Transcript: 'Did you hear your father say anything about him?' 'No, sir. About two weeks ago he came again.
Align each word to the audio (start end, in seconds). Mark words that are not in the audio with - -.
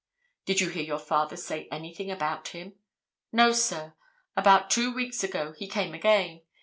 'Did 0.45 0.59
you 0.59 0.69
hear 0.69 0.81
your 0.81 0.97
father 0.97 1.37
say 1.37 1.67
anything 1.71 2.09
about 2.09 2.47
him?' 2.47 2.73
'No, 3.31 3.51
sir. 3.51 3.93
About 4.35 4.71
two 4.71 4.91
weeks 4.91 5.23
ago 5.23 5.51
he 5.51 5.67
came 5.67 5.93
again. 5.93 6.41